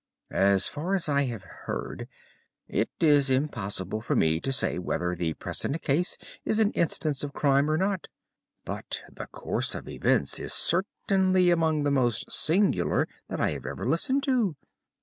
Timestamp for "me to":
4.15-4.51